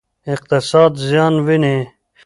اقتصاد 0.33 0.91
زیان 1.05 1.33
ویني. 1.45 1.77